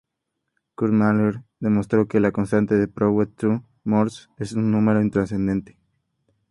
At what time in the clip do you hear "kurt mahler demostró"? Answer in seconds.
0.73-2.07